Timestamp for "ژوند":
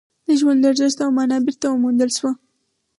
0.39-0.61